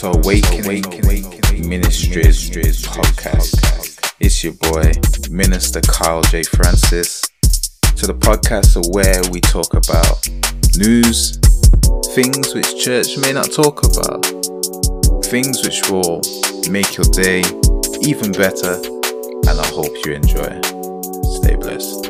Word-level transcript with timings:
to 0.00 0.06
Awakening 0.12 0.82
Ministries 1.68 2.48
podcast. 2.86 4.00
It's 4.18 4.42
your 4.42 4.54
boy, 4.54 4.92
Minister 5.30 5.82
Kyle 5.82 6.22
J. 6.22 6.42
Francis. 6.42 7.28
To 7.96 8.06
the 8.06 8.14
podcast 8.14 8.94
where 8.94 9.20
we 9.30 9.42
talk 9.42 9.74
about 9.74 10.26
news, 10.78 11.36
things 12.14 12.54
which 12.54 12.82
church 12.82 13.18
may 13.18 13.34
not 13.34 13.52
talk 13.52 13.84
about, 13.84 14.24
things 15.26 15.62
which 15.66 15.90
will 15.90 16.22
make 16.70 16.96
your 16.96 17.04
day 17.12 17.42
even 18.00 18.32
better, 18.32 18.80
and 18.80 19.60
I 19.60 19.66
hope 19.66 19.94
you 20.06 20.14
enjoy. 20.14 20.48
Stay 21.42 21.56
blessed. 21.56 22.09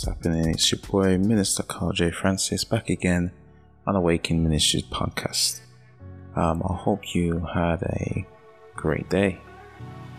What's 0.00 0.08
happening? 0.16 0.48
It's 0.48 0.72
your 0.72 0.80
boy, 0.80 1.18
Minister 1.18 1.62
Carl 1.62 1.92
J. 1.92 2.10
Francis, 2.10 2.64
back 2.64 2.88
again 2.88 3.32
on 3.86 3.96
Awaken 3.96 4.42
Ministries 4.42 4.84
podcast. 4.84 5.60
Um, 6.34 6.62
I 6.66 6.72
hope 6.72 7.14
you 7.14 7.46
had 7.52 7.82
a 7.82 8.26
great 8.74 9.10
day. 9.10 9.38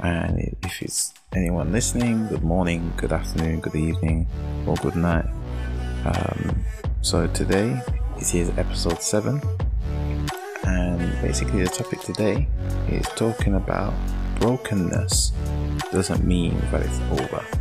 And 0.03 0.55
if 0.61 0.83
it's 0.83 1.16
anyone 1.33 1.72
listening, 1.72 2.28
good 2.28 2.44
morning, 2.44 2.94
good 2.95 3.11
afternoon, 3.11 3.61
good 3.61 3.73
evening, 3.73 4.28
or 4.67 4.75
good 4.75 4.95
night. 4.95 5.25
Um, 6.05 6.64
so 7.02 7.25
today, 7.25 7.81
this 8.20 8.36
is 8.36 8.55
episode 8.59 9.02
7. 9.02 9.42
And 10.64 11.22
basically, 11.23 11.64
the 11.64 11.70
topic 11.70 12.02
today 12.02 12.48
is 12.88 13.08
talking 13.16 13.55
about 13.55 13.95
brokenness 14.39 15.31
doesn't 15.92 16.23
mean 16.23 16.59
that 16.70 16.83
it's 16.83 17.00
over. 17.20 17.61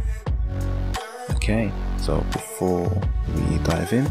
Okay, 1.43 1.73
so 1.97 2.21
before 2.33 2.87
we 3.35 3.57
dive 3.65 3.95
in, 3.95 4.07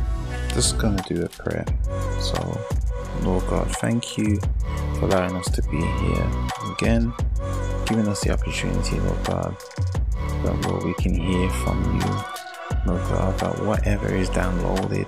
just 0.55 0.80
gonna 0.80 1.02
do 1.08 1.23
a 1.23 1.30
prayer. 1.30 1.63
So, 2.19 2.59
Lord 3.21 3.45
God, 3.45 3.69
thank 3.75 4.17
you 4.17 4.39
for 4.95 5.05
allowing 5.05 5.36
us 5.36 5.47
to 5.52 5.61
be 5.69 5.77
here 5.77 6.27
again, 6.73 7.13
giving 7.86 8.08
us 8.08 8.21
the 8.21 8.31
opportunity, 8.31 8.99
Lord 8.99 9.23
God, 9.25 9.55
that 10.44 10.67
Lord 10.67 10.83
we 10.83 10.95
can 10.95 11.13
hear 11.13 11.47
from 11.52 12.02
you, 12.02 12.09
Lord 12.88 13.08
God, 13.09 13.39
that 13.41 13.64
whatever 13.64 14.11
is 14.11 14.31
downloaded 14.31 15.05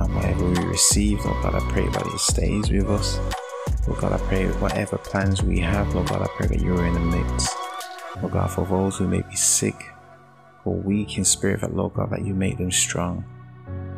and 0.00 0.12
whatever 0.16 0.50
we 0.50 0.66
receive, 0.66 1.24
Lord 1.24 1.40
God, 1.40 1.54
I 1.54 1.60
pray 1.70 1.86
that 1.86 2.04
it 2.04 2.18
stays 2.18 2.68
with 2.68 2.90
us. 2.90 3.20
Lord 3.86 4.00
God, 4.00 4.12
I 4.14 4.18
pray 4.26 4.48
whatever 4.54 4.98
plans 4.98 5.40
we 5.44 5.60
have, 5.60 5.94
Lord 5.94 6.08
God, 6.08 6.22
I 6.22 6.28
pray 6.36 6.48
that 6.48 6.60
you're 6.60 6.84
in 6.84 6.94
the 6.94 6.98
midst. 6.98 7.56
Lord 8.16 8.32
God, 8.32 8.50
for 8.50 8.66
those 8.66 8.96
who 8.96 9.06
may 9.06 9.22
be 9.22 9.36
sick, 9.36 9.76
or 10.64 10.74
weak 10.74 11.18
in 11.18 11.24
spirit, 11.24 11.60
that 11.60 11.74
Lord 11.74 11.94
God, 11.94 12.10
that 12.10 12.24
you 12.24 12.34
make 12.34 12.58
them 12.58 12.70
strong. 12.70 13.24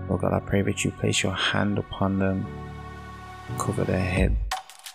Lord 0.08 0.22
God, 0.22 0.32
I 0.32 0.40
pray 0.40 0.62
that 0.62 0.84
you 0.84 0.90
place 0.90 1.22
your 1.22 1.34
hand 1.34 1.78
upon 1.78 2.18
them, 2.18 2.46
cover 3.58 3.84
their 3.84 3.98
head, 3.98 4.36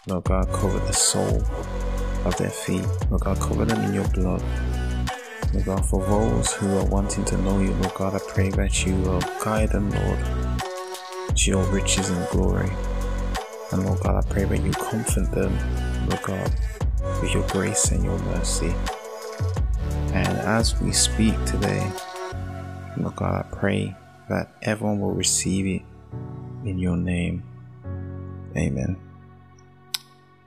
Lord 0.07 0.25
God, 0.25 0.47
cover 0.53 0.79
the 0.79 0.93
sole 0.93 1.43
of 2.25 2.37
their 2.37 2.49
feet, 2.49 2.85
Lord 3.09 3.23
God, 3.23 3.39
cover 3.39 3.65
them 3.65 3.81
in 3.83 3.93
your 3.93 4.07
blood. 4.09 4.43
Lord 5.53 5.65
God, 5.65 5.85
for 5.85 6.05
those 6.05 6.53
who 6.53 6.77
are 6.77 6.85
wanting 6.85 7.25
to 7.25 7.37
know 7.37 7.59
you, 7.59 7.71
Lord 7.73 7.93
God, 7.93 8.15
I 8.15 8.19
pray 8.19 8.49
that 8.51 8.85
you 8.85 8.95
will 8.95 9.21
guide 9.43 9.69
them, 9.69 9.89
Lord, 9.91 10.59
to 11.35 11.51
your 11.51 11.63
riches 11.65 12.09
and 12.09 12.27
glory. 12.29 12.69
And 13.71 13.85
Lord 13.85 13.99
God, 14.01 14.23
I 14.23 14.27
pray 14.29 14.43
that 14.45 14.61
you 14.61 14.71
comfort 14.71 15.31
them, 15.31 15.57
Lord 16.09 16.21
God, 16.23 16.51
with 17.21 17.33
your 17.33 17.47
grace 17.47 17.91
and 17.91 18.03
your 18.03 18.17
mercy. 18.19 18.73
As 20.47 20.79
we 20.79 20.93
speak 20.93 21.35
today, 21.43 21.91
Lord 22.95 23.17
God, 23.17 23.45
I 23.45 23.53
pray 23.53 23.93
that 24.29 24.55
everyone 24.61 25.01
will 25.01 25.11
receive 25.11 25.65
it 25.65 25.81
in 26.65 26.79
your 26.79 26.95
name. 26.95 27.43
Amen. 28.55 28.95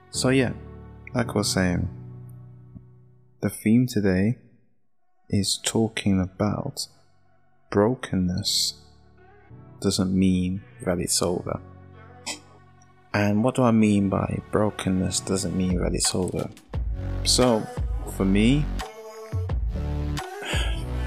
So, 0.09 0.29
yeah, 0.29 0.53
like 1.13 1.29
I 1.29 1.33
was 1.33 1.51
saying, 1.51 1.87
the 3.41 3.51
theme 3.51 3.85
today 3.85 4.39
is 5.29 5.59
talking 5.63 6.19
about 6.19 6.87
brokenness 7.69 8.81
doesn't 9.81 10.17
mean 10.17 10.63
that 10.83 10.97
it's 10.97 11.21
over. 11.21 11.61
And 13.13 13.43
what 13.43 13.53
do 13.53 13.61
I 13.61 13.71
mean 13.71 14.09
by 14.09 14.41
brokenness 14.51 15.19
doesn't 15.19 15.55
mean 15.55 15.79
that 15.79 15.93
it's 15.93 16.15
over? 16.15 16.49
So, 17.23 17.67
for 18.17 18.25
me, 18.25 18.65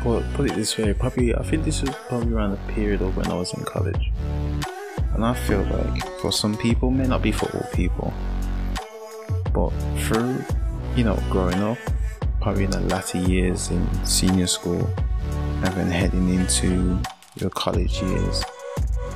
put, 0.05 0.23
put 0.35 0.51
it 0.51 0.55
this 0.55 0.77
way, 0.77 0.93
probably 0.93 1.35
I 1.35 1.43
think 1.43 1.65
this 1.65 1.81
was 1.81 1.91
probably 2.09 2.35
around 2.35 2.51
the 2.51 2.73
period 2.75 3.01
of 3.01 3.17
when 3.17 3.27
I 3.27 3.35
was 3.35 3.55
in 3.55 3.65
college. 3.65 4.13
And 5.15 5.25
I 5.25 5.33
feel 5.33 5.63
like 5.63 6.05
for 6.21 6.31
some 6.31 6.57
people, 6.57 6.91
may 6.91 7.07
not 7.07 7.23
be 7.23 7.33
for 7.33 7.49
all 7.57 7.67
people, 7.73 8.13
but 9.55 9.71
through, 10.01 10.45
you 10.95 11.05
know, 11.05 11.19
growing 11.31 11.59
up, 11.63 11.79
probably 12.43 12.65
in 12.65 12.71
the 12.71 12.81
latter 12.81 13.19
years 13.19 13.71
in 13.71 13.83
senior 14.05 14.47
school, 14.47 14.87
and 15.65 15.73
then 15.75 15.91
heading 15.91 16.29
into 16.35 17.01
your 17.37 17.51
college 17.51 18.03
years, 18.03 18.45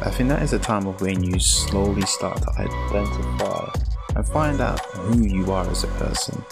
I 0.00 0.10
think 0.10 0.30
that 0.30 0.42
is 0.42 0.54
a 0.54 0.58
time 0.58 0.86
of 0.86 1.02
when 1.02 1.22
you 1.22 1.38
slowly 1.38 2.02
start 2.02 2.40
to 2.40 2.50
identify 2.56 3.70
and 4.16 4.26
find 4.26 4.60
out 4.60 4.80
who 4.94 5.22
you 5.22 5.52
are 5.52 5.68
as 5.68 5.84
a 5.84 5.88
person. 5.88 6.42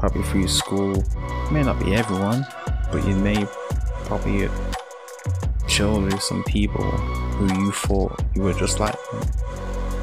Probably 0.00 0.22
through 0.22 0.48
school, 0.48 0.96
it 0.96 1.52
may 1.52 1.62
not 1.62 1.78
be 1.78 1.94
everyone, 1.94 2.44
but 2.90 3.06
you 3.06 3.14
may 3.14 3.46
probably 4.14 4.48
with 6.04 6.22
some 6.22 6.44
people 6.44 6.84
who 6.84 7.64
you 7.64 7.72
thought 7.72 8.22
you 8.36 8.42
were 8.42 8.52
just 8.52 8.78
like 8.78 8.96
them. 9.10 9.20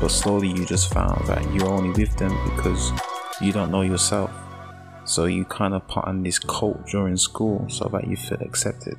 But 0.01 0.09
slowly 0.09 0.49
you 0.49 0.65
just 0.65 0.93
found 0.93 1.25
that 1.27 1.41
you're 1.53 1.69
only 1.69 1.91
with 1.91 2.13
them 2.17 2.37
because 2.49 2.91
you 3.39 3.53
don't 3.53 3.71
know 3.71 3.83
yourself. 3.83 4.29
So 5.05 5.25
you 5.25 5.45
kind 5.45 5.73
of 5.73 5.87
put 5.87 6.03
on 6.03 6.23
this 6.23 6.39
cult 6.39 6.87
during 6.87 7.15
school 7.15 7.65
so 7.69 7.87
that 7.93 8.05
you 8.05 8.17
feel 8.17 8.39
accepted. 8.41 8.97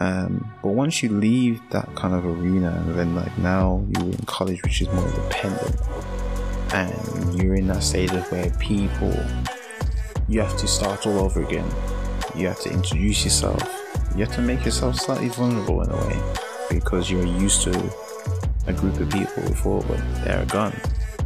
Um, 0.00 0.52
but 0.62 0.72
once 0.72 1.02
you 1.02 1.08
leave 1.08 1.62
that 1.70 1.88
kind 1.94 2.14
of 2.14 2.26
arena, 2.26 2.72
and 2.86 2.94
then 2.94 3.14
like 3.14 3.38
now 3.38 3.86
you're 3.88 4.10
in 4.10 4.18
college, 4.26 4.62
which 4.64 4.82
is 4.82 4.88
more 4.88 5.08
independent, 5.08 5.80
and 6.74 7.42
you're 7.42 7.54
in 7.54 7.68
that 7.68 7.82
stage 7.82 8.10
of 8.10 8.30
where 8.30 8.50
people, 8.58 9.14
you 10.28 10.40
have 10.40 10.58
to 10.58 10.66
start 10.66 11.06
all 11.06 11.20
over 11.20 11.42
again. 11.42 11.70
You 12.36 12.48
have 12.48 12.60
to 12.60 12.70
introduce 12.70 13.24
yourself. 13.24 13.83
You 14.14 14.24
have 14.24 14.34
to 14.36 14.42
make 14.42 14.64
yourself 14.64 14.96
slightly 14.96 15.28
vulnerable 15.28 15.82
in 15.82 15.90
a 15.90 15.96
way 15.96 16.22
because 16.70 17.10
you're 17.10 17.26
used 17.26 17.62
to 17.62 17.92
a 18.66 18.72
group 18.72 19.00
of 19.00 19.10
people 19.10 19.42
before, 19.42 19.82
but 19.82 19.98
they're 20.24 20.46
gone, 20.46 20.76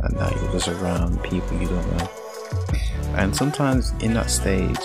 and 0.03 0.15
now 0.15 0.31
you're 0.31 0.53
just 0.53 0.69
around 0.69 1.22
people 1.22 1.60
you 1.60 1.69
don't 1.69 1.98
know. 1.98 2.09
And 3.15 3.37
sometimes 3.37 3.93
in 4.00 4.15
that 4.15 4.31
stage, 4.31 4.78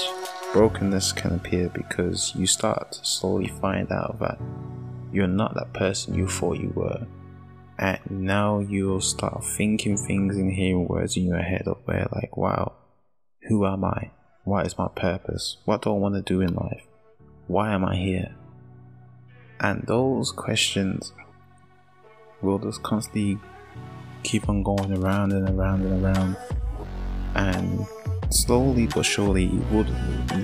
brokenness 0.52 1.14
can 1.14 1.36
appear 1.36 1.70
because 1.70 2.34
you 2.36 2.46
start 2.46 2.92
to 2.92 3.06
slowly 3.06 3.48
find 3.48 3.92
out 3.92 4.20
that 4.20 4.38
you're 5.12 5.28
not 5.28 5.56
that 5.56 5.74
person 5.74 6.14
you 6.14 6.28
thought 6.28 6.60
you 6.60 6.74
were. 6.76 7.08
And 7.80 8.00
now 8.10 8.60
you'll 8.60 9.02
start 9.02 9.44
thinking 9.46 9.98
things 9.98 10.36
and 10.36 10.52
hearing 10.52 10.88
words 10.88 11.18
in 11.18 11.26
your 11.26 11.42
head 11.42 11.68
of 11.68 11.78
where, 11.86 12.08
like, 12.12 12.38
wow, 12.38 12.74
who 13.48 13.66
am 13.66 13.84
I? 13.84 14.12
What 14.44 14.66
is 14.68 14.78
my 14.78 14.90
purpose? 14.90 15.58
What 15.66 15.82
do 15.82 15.90
I 15.90 15.98
want 15.98 16.16
to 16.16 16.22
do 16.22 16.42
in 16.42 16.54
life? 16.54 16.84
Why 17.48 17.74
am 17.74 17.86
I 17.86 17.96
here? 17.96 18.36
And 19.60 19.84
those 19.88 20.32
questions 20.32 21.14
will 22.42 22.60
just 22.60 22.84
constantly 22.84 23.40
keep 24.24 24.50
on 24.50 24.64
going 24.64 24.98
around 24.98 25.32
and 25.32 25.50
around 25.50 25.84
and 25.84 26.04
around. 26.04 26.38
And 27.36 27.86
slowly 28.30 28.88
but 28.88 29.04
surely 29.04 29.46
it 29.46 29.72
will, 29.72 29.86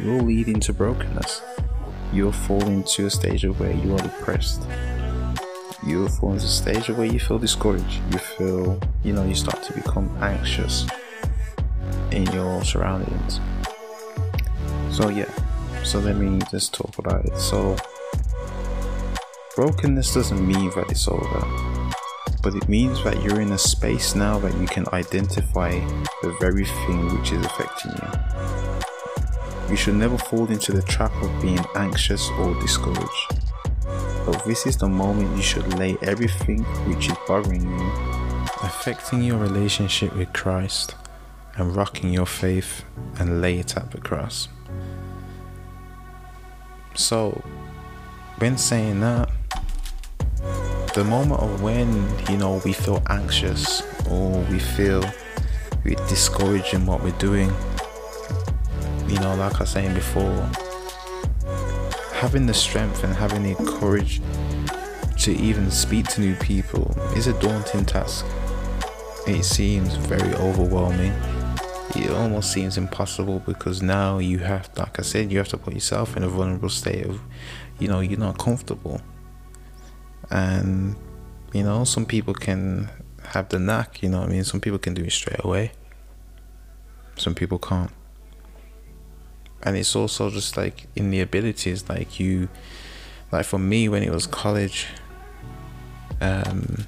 will 0.06 0.25
lead 0.25 0.48
into 0.48 0.74
brokenness. 0.74 1.42
You'll 2.12 2.31
fall 2.31 2.66
into 2.68 3.06
a 3.06 3.10
stage 3.10 3.44
of 3.44 3.60
where 3.60 3.72
you 3.72 3.94
are 3.94 4.02
depressed. 4.02 4.63
You'll 5.86 6.10
fall 6.10 6.34
into 6.34 6.45
a 6.45 6.50
stage 6.50 6.90
of 6.90 6.98
where 6.98 7.07
you 7.07 7.19
feel 7.19 7.40
discouraged. 7.40 8.02
You 8.12 8.19
feel, 8.19 8.80
you 9.04 9.13
know, 9.13 9.24
you 9.24 9.36
start 9.36 9.63
to 9.63 9.74
become 9.74 10.10
anxious 10.22 10.86
in 12.12 12.25
your 12.34 12.63
surroundings. 12.63 13.40
So, 14.92 15.10
yeah, 15.10 15.29
so 15.84 16.00
let 16.00 16.18
me 16.18 16.40
just 16.52 16.74
talk 16.74 16.98
about 16.98 17.26
it. 17.26 17.38
So, 17.38 17.76
brokenness 19.56 20.14
doesn't 20.14 20.46
mean 20.46 20.70
that 20.72 20.92
it's 20.92 21.08
over 21.08 21.80
but 22.42 22.56
it 22.56 22.70
means 22.70 23.04
that 23.04 23.22
you're 23.22 23.42
in 23.42 23.52
a 23.52 23.58
space 23.58 24.16
now 24.16 24.40
that 24.40 24.56
you 24.60 24.68
can 24.68 24.86
identify 24.94 25.72
the 26.22 26.36
very 26.40 26.66
thing 26.66 27.18
which 27.18 27.31
is 27.31 27.46
affecting 27.46 27.92
you. 27.92 29.70
you 29.70 29.76
should 29.76 29.96
never 29.96 30.18
fall 30.18 30.50
into 30.50 30.72
the 30.72 30.81
trap 30.81 31.12
of 31.22 31.42
being 31.42 31.64
anxious 31.76 32.30
or 32.40 32.60
discouraged. 32.62 33.42
But 34.26 34.44
this 34.46 34.66
is 34.66 34.78
the 34.78 34.88
moment 34.88 35.36
you 35.36 35.44
should 35.44 35.78
lay 35.78 35.98
everything 36.02 36.64
which 36.88 37.10
is 37.10 37.18
bothering 37.28 37.70
you, 37.70 37.92
affecting 38.64 39.24
your 39.24 39.38
relationship 39.38 40.16
with 40.16 40.31
Christ, 40.34 40.96
and 41.56 41.76
rocking 41.76 42.14
your 42.14 42.26
faith, 42.26 42.84
and 43.20 43.42
lay 43.42 43.60
it 43.60 43.76
at 43.76 43.92
the 43.92 44.00
cross. 44.00 44.48
So, 46.95 47.41
when 48.39 48.57
saying 48.57 49.00
that, 49.01 49.30
the 50.94 51.03
moment 51.03 51.41
of 51.41 51.62
when 51.62 52.07
you 52.30 52.38
know 52.38 52.62
we 52.65 52.74
feel 52.74 53.01
anxious 53.09 53.83
or 54.09 54.41
we 54.50 54.59
feel 54.59 55.03
we're 55.83 55.95
discouraged 56.07 56.74
in 56.74 56.86
what 56.86 57.03
we're 57.03 57.18
doing, 57.19 57.51
you 59.07 59.19
know, 59.19 59.36
like 59.36 59.56
I 59.56 59.59
was 59.59 59.69
saying 59.69 59.94
before, 59.94 60.50
having 62.13 62.45
the 62.45 62.53
strength 62.53 63.03
and 63.03 63.13
having 63.13 63.44
the 63.44 63.56
courage 63.80 64.21
to 65.19 65.31
even 65.31 65.69
speak 65.69 66.07
to 66.07 66.21
new 66.21 66.35
people 66.35 66.92
is 67.15 67.27
a 67.27 67.33
daunting 67.39 67.85
task. 67.85 68.25
It 69.27 69.44
seems 69.44 69.95
very 69.95 70.33
overwhelming. 70.35 71.13
It 71.95 72.12
almost 72.12 72.51
seems 72.51 72.77
impossible 72.77 73.39
because 73.39 73.81
now 73.81 74.19
you 74.19 74.39
have, 74.39 74.69
like 74.77 75.00
I 75.00 75.01
said, 75.01 75.31
you 75.31 75.38
have 75.39 75.47
to 75.50 75.57
put 75.57 75.74
yourself 75.74 76.15
in 76.15 76.24
a 76.24 76.30
vulnerable 76.30 76.69
state 76.69 77.06
of, 77.06 77.19
you 77.80 77.88
know, 77.88 78.00
you're 78.00 78.19
not 78.19 78.38
comfortable. 78.38 79.01
And, 80.30 80.95
you 81.51 81.63
know, 81.63 81.83
some 81.83 82.06
people 82.06 82.33
can 82.33 82.89
have 83.24 83.50
the 83.50 83.59
knack, 83.59 84.03
you 84.03 84.09
know 84.09 84.21
I 84.21 84.27
mean? 84.27 84.44
Some 84.44 84.62
people 84.62 84.80
can 84.80 84.94
do 84.94 85.03
it 85.03 85.12
straight 85.12 85.44
away, 85.44 85.71
some 87.15 87.33
people 87.33 87.57
can't 87.57 87.92
and 89.63 89.75
it's 89.75 89.95
also 89.95 90.30
just 90.30 90.57
like 90.57 90.88
in 90.95 91.12
the 91.12 91.21
abilities 91.21 91.88
like 91.89 92.19
you 92.19 92.47
like 93.31 93.45
for 93.45 93.59
me 93.59 93.89
when 93.89 94.03
it 94.03 94.12
was 94.12 94.25
college 94.25 94.88
um 96.21 96.88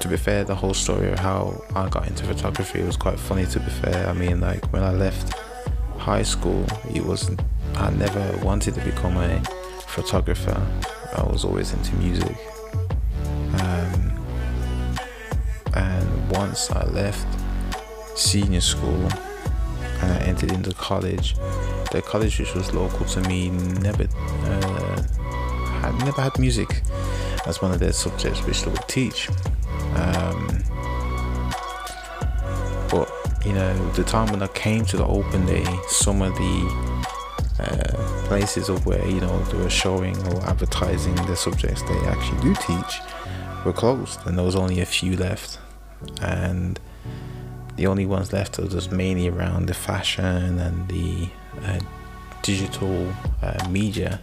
to 0.00 0.08
be 0.08 0.16
fair 0.16 0.44
the 0.44 0.54
whole 0.54 0.74
story 0.74 1.10
of 1.10 1.18
how 1.18 1.62
i 1.74 1.88
got 1.88 2.06
into 2.06 2.24
photography 2.24 2.82
was 2.82 2.96
quite 2.96 3.18
funny 3.18 3.46
to 3.46 3.58
be 3.60 3.70
fair 3.70 4.06
i 4.08 4.12
mean 4.12 4.40
like 4.40 4.64
when 4.72 4.82
i 4.82 4.92
left 4.92 5.34
high 5.96 6.22
school 6.22 6.64
it 6.94 7.04
was 7.04 7.30
i 7.76 7.90
never 7.90 8.38
wanted 8.44 8.74
to 8.74 8.80
become 8.84 9.16
a 9.16 9.42
photographer 9.86 10.60
i 11.16 11.22
was 11.22 11.44
always 11.44 11.72
into 11.72 11.94
music 11.96 12.36
um, 13.60 14.18
and 15.74 16.30
once 16.30 16.70
i 16.70 16.84
left 16.86 17.26
senior 18.18 18.60
school 18.60 19.08
and 20.02 20.12
I 20.12 20.18
entered 20.26 20.52
into 20.52 20.72
college. 20.74 21.34
The 21.92 22.02
college 22.02 22.38
which 22.38 22.54
was 22.54 22.72
local 22.74 23.06
to 23.06 23.20
me 23.22 23.50
never 23.50 24.04
uh, 24.04 25.02
had 25.80 25.94
never 26.04 26.20
had 26.20 26.38
music 26.38 26.82
as 27.46 27.62
one 27.62 27.72
of 27.72 27.78
their 27.78 27.92
subjects 27.92 28.44
which 28.44 28.62
they 28.62 28.70
would 28.70 28.88
teach. 28.88 29.28
Um, 29.94 30.62
but 32.90 33.10
you 33.44 33.52
know, 33.52 33.90
the 33.92 34.04
time 34.04 34.30
when 34.30 34.42
I 34.42 34.48
came 34.48 34.84
to 34.86 34.96
the 34.96 35.06
open 35.06 35.46
day, 35.46 35.64
some 35.88 36.22
of 36.22 36.34
the 36.34 37.06
uh, 37.58 38.26
places 38.26 38.68
of 38.68 38.84
where 38.86 39.06
you 39.06 39.20
know 39.20 39.38
they 39.44 39.58
were 39.58 39.70
showing 39.70 40.16
or 40.28 40.42
advertising 40.46 41.14
the 41.26 41.36
subjects 41.36 41.82
they 41.82 41.98
actually 42.06 42.40
do 42.40 42.54
teach 42.54 43.00
were 43.64 43.72
closed, 43.72 44.20
and 44.26 44.36
there 44.36 44.44
was 44.44 44.56
only 44.56 44.80
a 44.80 44.86
few 44.86 45.16
left, 45.16 45.58
and 46.20 46.78
the 47.76 47.86
only 47.86 48.06
ones 48.06 48.32
left 48.32 48.58
are 48.58 48.66
just 48.66 48.90
mainly 48.90 49.28
around 49.28 49.66
the 49.66 49.74
fashion 49.74 50.58
and 50.58 50.88
the 50.88 51.28
uh, 51.64 51.78
digital 52.42 53.12
uh, 53.42 53.68
media 53.68 54.20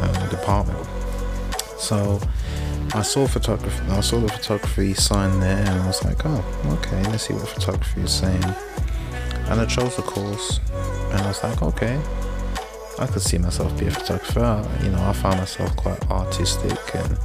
um, 0.00 0.28
department. 0.28 0.86
So 1.78 2.20
I 2.94 3.02
saw 3.02 3.26
photography. 3.26 3.84
I 3.90 4.00
saw 4.00 4.20
the 4.20 4.28
photography 4.28 4.94
sign 4.94 5.40
there, 5.40 5.58
and 5.58 5.68
I 5.68 5.86
was 5.86 6.04
like, 6.04 6.24
"Oh, 6.24 6.44
okay. 6.78 7.02
Let's 7.10 7.26
see 7.26 7.34
what 7.34 7.48
photography 7.48 8.02
is 8.02 8.12
saying." 8.12 8.44
And 9.48 9.60
I 9.60 9.66
chose 9.66 9.96
the 9.96 10.02
course, 10.02 10.60
and 11.10 11.20
I 11.20 11.26
was 11.26 11.42
like, 11.42 11.60
"Okay, 11.60 12.00
I 13.00 13.06
could 13.06 13.22
see 13.22 13.38
myself 13.38 13.76
be 13.76 13.86
a 13.86 13.90
photographer." 13.90 14.62
You 14.84 14.90
know, 14.90 15.02
I 15.02 15.12
found 15.12 15.38
myself 15.38 15.74
quite 15.74 16.08
artistic, 16.08 16.78
and 16.94 17.18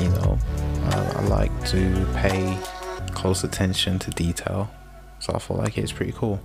you 0.00 0.08
know, 0.08 0.38
I, 0.90 0.96
I 1.16 1.20
like 1.26 1.52
to 1.66 2.06
pay 2.14 2.58
close 3.12 3.44
attention 3.44 3.98
to 3.98 4.10
detail. 4.10 4.70
So 5.18 5.34
I 5.34 5.38
felt 5.38 5.60
like 5.60 5.76
it's 5.76 5.92
pretty 5.92 6.12
cool. 6.12 6.40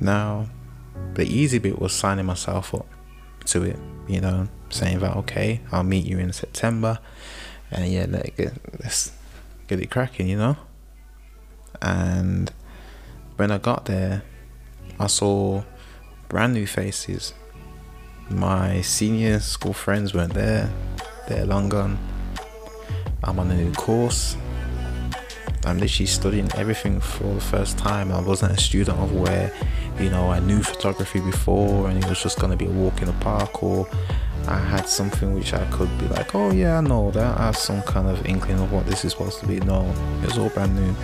Now, 0.00 0.48
the 1.14 1.24
easy 1.24 1.58
bit 1.58 1.78
was 1.78 1.94
signing 1.94 2.26
myself 2.26 2.74
up 2.74 2.86
to 3.46 3.62
it, 3.62 3.78
you 4.08 4.20
know, 4.20 4.48
saying 4.70 5.00
that, 5.00 5.16
okay, 5.18 5.60
I'll 5.72 5.82
meet 5.82 6.06
you 6.06 6.18
in 6.18 6.32
September. 6.32 6.98
And 7.70 7.90
yeah, 7.92 8.06
let 8.08 8.36
get, 8.36 8.52
let's 8.80 9.12
get 9.66 9.80
it 9.80 9.90
cracking, 9.90 10.28
you 10.28 10.36
know? 10.36 10.56
And 11.82 12.52
when 13.36 13.50
I 13.50 13.58
got 13.58 13.86
there, 13.86 14.22
I 14.98 15.06
saw 15.06 15.62
brand 16.28 16.54
new 16.54 16.66
faces. 16.66 17.34
My 18.30 18.80
senior 18.80 19.40
school 19.40 19.72
friends 19.72 20.14
weren't 20.14 20.34
there, 20.34 20.70
they're 21.28 21.44
long 21.44 21.68
gone. 21.68 21.98
I'm 23.22 23.38
on 23.38 23.50
a 23.50 23.54
new 23.54 23.72
course, 23.72 24.36
I'm 25.66 25.78
literally 25.78 26.06
studying 26.06 26.48
everything 26.54 27.00
for 27.00 27.34
the 27.34 27.40
first 27.40 27.78
time. 27.78 28.12
I 28.12 28.20
wasn't 28.20 28.52
a 28.52 28.60
student 28.60 28.98
of 28.98 29.14
where, 29.14 29.52
you 29.98 30.10
know, 30.10 30.30
I 30.30 30.40
knew 30.40 30.62
photography 30.62 31.20
before 31.20 31.88
and 31.88 32.02
it 32.02 32.08
was 32.08 32.22
just 32.22 32.38
going 32.38 32.50
to 32.50 32.56
be 32.56 32.66
a 32.66 32.70
walk 32.70 33.00
in 33.00 33.06
the 33.06 33.14
park 33.14 33.62
or 33.62 33.88
I 34.46 34.58
had 34.58 34.88
something 34.88 35.34
which 35.34 35.54
I 35.54 35.64
could 35.70 35.88
be 35.98 36.06
like, 36.08 36.34
oh 36.34 36.50
yeah, 36.52 36.78
I 36.78 36.80
know 36.82 37.10
that. 37.12 37.38
I 37.40 37.46
have 37.46 37.56
some 37.56 37.82
kind 37.82 38.08
of 38.08 38.26
inkling 38.26 38.60
of 38.60 38.72
what 38.72 38.86
this 38.86 39.04
is 39.04 39.12
supposed 39.12 39.40
to 39.40 39.46
be. 39.46 39.60
No, 39.60 39.90
it 40.22 40.26
was 40.26 40.38
all 40.38 40.50
brand 40.50 40.76
new. 40.76 40.94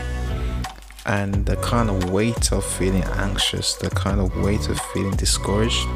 And 1.06 1.46
the 1.46 1.56
kind 1.56 1.88
of 1.88 2.10
weight 2.10 2.52
of 2.52 2.64
feeling 2.64 3.04
anxious, 3.04 3.74
the 3.74 3.88
kind 3.90 4.20
of 4.20 4.36
weight 4.42 4.68
of 4.68 4.78
feeling 4.92 5.16
discouraged, 5.16 5.86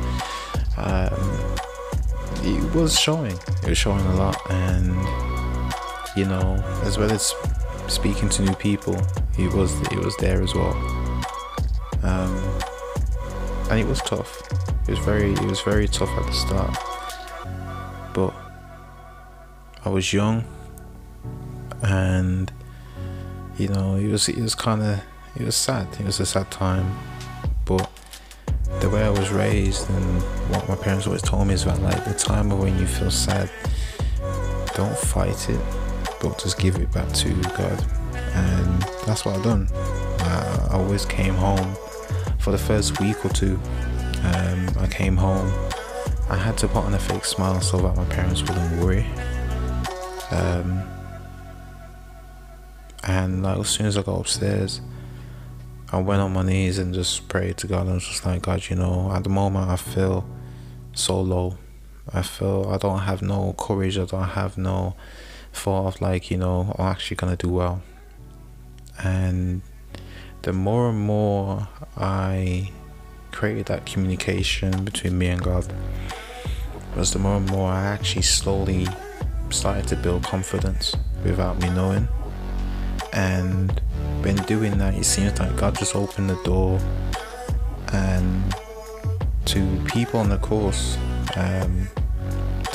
um, 0.79 1.57
it 2.43 2.75
was 2.75 2.99
showing. 2.99 3.39
It 3.63 3.69
was 3.69 3.79
showing 3.79 4.05
a 4.07 4.15
lot. 4.15 4.41
And, 4.51 4.95
you 6.17 6.25
know, 6.25 6.55
as 6.83 6.97
well 6.97 7.13
as 7.13 7.35
speaking 7.89 8.29
to 8.31 8.43
new 8.43 8.55
people, 8.55 8.97
he 9.37 9.47
was 9.49 9.79
he 9.89 9.97
was 9.97 10.17
there 10.17 10.43
as 10.43 10.55
well. 10.55 10.75
Um, 12.03 12.61
and 13.71 13.81
it 13.81 13.87
was 13.87 14.01
tough. 14.03 14.43
It 14.87 14.91
was 14.91 14.99
very 15.01 15.33
it 15.33 15.45
was 15.45 15.61
very 15.61 15.89
tough 15.89 16.11
at 16.11 16.27
the 16.27 16.33
start. 16.33 16.77
But 18.13 18.35
I 19.85 19.89
was 19.89 20.13
young, 20.13 20.45
and 21.83 22.53
you 23.59 23.69
know 23.69 23.97
it 23.97 24.09
was 24.09 24.29
it 24.29 24.39
was 24.39 24.55
kind 24.55 24.83
of 24.83 25.01
it 25.37 25.45
was 25.45 25.57
sad. 25.57 25.89
It 25.99 26.07
was 26.07 26.21
a 26.21 26.27
sad 26.27 26.51
time, 26.51 26.97
but 27.65 27.91
the 28.81 28.91
way 28.91 29.03
I 29.03 29.11
was 29.11 29.31
raised 29.31 29.89
and 29.89 30.23
what 30.51 30.69
my 30.69 30.77
parents 30.77 31.07
always 31.07 31.23
told 31.23 31.49
me 31.49 31.55
is 31.55 31.65
that 31.65 31.81
like 31.81 32.05
the 32.05 32.13
time 32.13 32.53
of 32.53 32.59
when 32.59 32.79
you 32.79 32.87
feel 32.87 33.11
sad, 33.11 33.51
don't 34.75 34.97
fight 34.97 35.49
it 35.49 35.84
but 36.25 36.39
just 36.39 36.59
give 36.59 36.77
it 36.77 36.91
back 36.91 37.13
to 37.13 37.35
God. 37.57 37.85
And 38.35 38.83
that's 39.07 39.25
what 39.25 39.37
I've 39.37 39.45
done. 39.45 39.69
Uh, 39.73 40.69
I 40.71 40.75
always 40.75 41.05
came 41.05 41.35
home 41.35 41.77
for 42.39 42.51
the 42.51 42.59
first 42.59 42.99
week 42.99 43.25
or 43.25 43.29
two. 43.29 43.61
Um, 44.23 44.71
I 44.79 44.89
came 44.91 45.17
home. 45.17 45.53
I 46.31 46.37
had 46.37 46.57
to 46.59 46.69
put 46.69 46.85
on 46.85 46.95
a 46.95 46.99
fake 46.99 47.27
smile 47.27 47.61
so 47.61 47.77
that 47.79 47.97
my 47.97 48.05
parents 48.07 48.41
wouldn't 48.43 48.83
worry. 48.83 49.07
Um, 50.31 50.83
and 53.05 53.43
like 53.43 53.59
as 53.59 53.69
soon 53.69 53.87
as 53.87 53.99
I 53.99 54.03
got 54.03 54.19
upstairs, 54.19 54.81
I 55.93 56.01
went 56.01 56.23
on 56.23 56.33
my 56.33 56.43
knees 56.43 56.79
and 56.79 56.95
just 56.95 57.29
prayed 57.29 57.59
to 57.59 57.67
God. 57.67 57.87
I 57.87 57.93
was 57.93 58.07
just 58.07 58.25
like, 58.25 58.41
God, 58.43 58.69
you 58.71 58.77
know, 58.77 59.13
at 59.13 59.25
the 59.25 59.31
moment 59.31 59.69
I 59.69 59.77
feel 59.77 60.27
so 60.95 61.21
low. 61.21 61.59
I 62.13 62.23
feel 62.23 62.71
I 62.73 62.79
don't 62.79 63.01
have 63.01 63.21
no 63.21 63.55
courage. 63.59 63.99
I 63.99 64.07
don't 64.07 64.31
have 64.31 64.57
no 64.57 64.97
thought 65.55 65.87
of 65.87 66.01
like 66.01 66.31
you 66.31 66.37
know 66.37 66.75
I'm 66.79 66.87
actually 66.87 67.17
gonna 67.17 67.37
do 67.37 67.49
well. 67.49 67.83
And 69.03 69.63
the 70.43 70.53
more 70.53 70.91
and 70.91 70.99
more 70.99 71.69
I 71.97 72.71
created 73.33 73.67
that 73.67 73.87
communication 73.87 74.85
between 74.85 75.19
me 75.19 75.29
and 75.29 75.43
God 75.43 75.73
was 76.97 77.13
the 77.13 77.19
more 77.19 77.37
and 77.37 77.51
more 77.51 77.71
I 77.71 77.83
actually 77.87 78.23
slowly 78.23 78.87
started 79.51 79.89
to 79.89 79.97
build 79.97 80.23
confidence 80.23 80.95
without 81.25 81.59
me 81.61 81.71
knowing. 81.71 82.09
And 83.13 83.81
when 84.23 84.37
doing 84.37 84.79
that 84.79 84.95
it 84.95 85.05
seems 85.05 85.39
like 85.39 85.57
God 85.57 85.77
just 85.77 85.95
opened 85.95 86.31
the 86.31 86.43
door 86.45 86.81
and 87.93 88.55
to 89.47 89.85
people 89.87 90.21
on 90.21 90.29
the 90.31 90.39
course 90.39 90.97
um, 91.37 91.89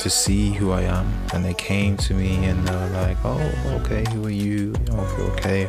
to 0.00 0.08
see 0.08 0.52
who 0.52 0.72
I 0.72 0.82
am. 0.82 1.12
And 1.34 1.44
they 1.44 1.54
came 1.54 1.96
to 1.98 2.14
me 2.14 2.46
and 2.46 2.66
they 2.66 2.72
were 2.72 2.88
like, 2.88 3.18
oh, 3.22 3.80
okay, 3.82 4.04
who 4.12 4.26
are 4.26 4.30
you? 4.30 4.74
You're 4.86 5.00
okay. 5.32 5.68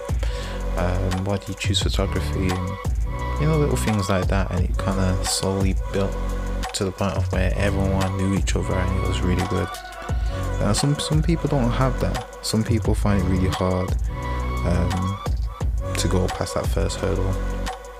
Um, 0.77 1.25
why 1.25 1.37
do 1.37 1.51
you 1.51 1.57
choose 1.59 1.81
photography? 1.81 2.47
And 2.47 2.69
you 3.41 3.47
know, 3.47 3.57
little 3.57 3.75
things 3.75 4.09
like 4.09 4.27
that, 4.27 4.51
and 4.51 4.63
it 4.63 4.77
kind 4.77 4.99
of 4.99 5.27
slowly 5.27 5.75
built 5.91 6.15
to 6.73 6.85
the 6.85 6.91
point 6.91 7.17
of 7.17 7.29
where 7.33 7.51
everyone 7.57 8.15
knew 8.17 8.37
each 8.37 8.55
other, 8.55 8.73
and 8.73 9.03
it 9.03 9.07
was 9.07 9.19
really 9.21 9.45
good. 9.47 9.67
Now, 10.59 10.73
some 10.73 10.97
some 10.99 11.21
people 11.21 11.49
don't 11.49 11.71
have 11.71 11.99
that. 11.99 12.45
Some 12.45 12.63
people 12.63 12.95
find 12.95 13.21
it 13.21 13.25
really 13.25 13.49
hard 13.49 13.91
um, 14.63 15.19
to 15.95 16.07
go 16.07 16.27
past 16.27 16.53
that 16.53 16.67
first 16.67 16.99
hurdle, 16.99 17.33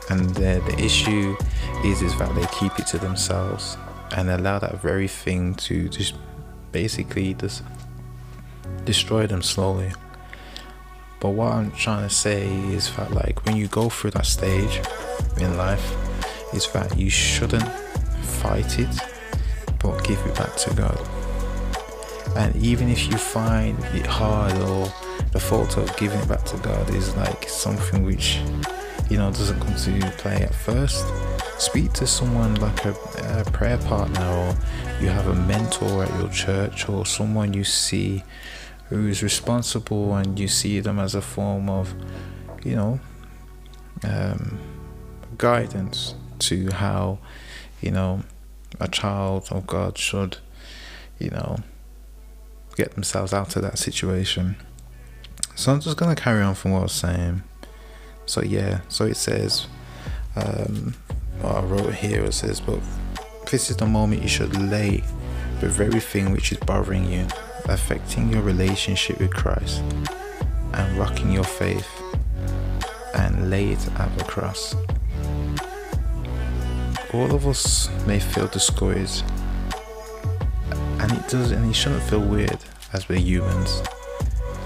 and 0.10 0.30
the, 0.36 0.62
the 0.68 0.80
issue 0.80 1.36
is 1.84 2.02
is 2.02 2.18
that 2.20 2.34
they 2.36 2.46
keep 2.60 2.80
it 2.80 2.88
to 2.88 3.00
themselves 3.00 3.78
and 4.16 4.30
allow 4.30 4.60
that 4.60 4.82
very 4.82 5.08
thing 5.08 5.56
to 5.56 5.90
just 5.90 6.16
basically 6.72 7.34
just 7.34 7.64
destroy 8.86 9.28
them 9.28 9.42
slowly. 9.42 9.92
But 11.20 11.30
what 11.30 11.54
I'm 11.54 11.72
trying 11.72 12.08
to 12.08 12.14
say 12.14 12.48
is 12.74 12.96
that 12.96 13.12
like 13.12 13.46
when 13.46 13.56
you 13.56 13.68
go 13.68 13.90
through 13.90 14.12
that 14.12 14.26
stage 14.26 14.82
in 15.38 15.56
life, 15.58 15.96
is 16.54 16.68
that 16.72 16.98
you 16.98 17.10
shouldn't 17.10 17.68
fight 18.42 18.80
it, 18.80 18.90
but 19.82 20.04
give 20.04 20.20
it 20.26 20.36
back 20.36 20.56
to 20.58 20.74
God. 20.74 21.00
And 22.36 22.56
even 22.56 22.90
if 22.90 23.08
you 23.10 23.18
find 23.18 23.78
it 23.94 24.06
hard 24.06 24.54
or 24.54 24.92
the 25.32 25.40
thought 25.40 25.78
of 25.78 25.96
giving 25.98 26.20
it 26.20 26.28
back 26.28 26.44
to 26.46 26.58
God 26.58 26.90
is 26.94 27.16
like 27.16 27.48
something 27.48 28.04
which 28.04 28.40
you 29.10 29.18
know 29.18 29.32
doesn't 29.32 29.60
come 29.60 29.76
to 29.76 30.12
play 30.18 30.42
at 30.42 30.54
first, 30.54 31.06
speak 31.62 31.94
to 31.94 32.08
someone 32.08 32.56
like 32.56 32.86
a, 32.86 32.96
a 33.40 33.46
prayer 33.52 33.78
partner 33.78 34.26
or 34.26 34.56
you 35.00 35.10
have 35.10 35.28
a 35.28 35.36
mentor 35.36 36.04
at 36.04 36.20
your 36.20 36.30
church 36.30 36.90
or 36.90 37.06
someone 37.06 37.54
you 37.54 37.64
see 37.64 38.24
who 38.90 39.08
is 39.08 39.22
responsible 39.22 40.16
and 40.16 40.40
you 40.40 40.48
see 40.48 40.80
them 40.80 40.98
as 40.98 41.14
a 41.14 41.22
form 41.22 41.70
of, 41.70 41.94
you 42.64 42.76
know, 42.76 43.00
um, 44.04 44.58
guidance 45.38 46.16
to 46.40 46.72
how, 46.72 47.20
you 47.80 47.92
know, 47.92 48.24
a 48.80 48.88
child 48.88 49.48
of 49.52 49.68
God 49.68 50.00
should, 50.00 50.38
you 51.20 51.30
know, 51.30 51.58
get 52.76 52.94
themselves 52.96 53.34
out 53.34 53.56
of 53.56 53.62
that 53.62 53.78
situation. 53.78 54.56
So 55.56 55.72
I'm 55.72 55.80
just 55.80 55.96
going 55.96 56.14
to 56.14 56.20
carry 56.20 56.42
on 56.42 56.56
from 56.56 56.72
what 56.72 56.80
I 56.80 56.84
was 56.84 56.92
saying. 56.92 57.44
So, 58.26 58.42
yeah, 58.42 58.82
so 58.90 59.06
it 59.06 59.16
says, 59.16 59.68
um, 60.36 60.96
I 61.44 61.62
wrote 61.62 61.94
here, 61.94 62.26
it 62.26 62.34
says, 62.34 62.60
but 62.62 62.80
this 63.50 63.70
is 63.70 63.78
the 63.78 63.86
moment 63.86 64.22
you 64.22 64.28
should 64.28 64.56
lay 64.56 65.04
the 65.60 65.68
very 65.68 66.00
thing 66.00 66.32
which 66.32 66.52
is 66.52 66.58
bothering 66.60 67.12
you, 67.12 67.28
affecting 67.66 68.32
your 68.32 68.42
relationship 68.42 69.20
with 69.20 69.34
Christ, 69.34 69.82
and 70.74 70.98
rocking 70.98 71.32
your 71.32 71.44
faith, 71.44 71.88
and 73.14 73.50
lay 73.50 73.72
it 73.72 73.88
at 74.00 74.18
the 74.18 74.24
cross. 74.24 74.76
All 77.14 77.36
of 77.36 77.48
us 77.48 77.90
may 78.08 78.20
feel 78.20 78.48
discouraged, 78.48 79.24
and 80.72 81.12
it 81.12 81.28
does, 81.28 81.52
and 81.52 81.70
it 81.70 81.74
shouldn't 81.74 82.04
feel 82.04 82.22
weird 82.22 82.60
as 82.94 83.10
we're 83.10 83.20
humans. 83.20 83.82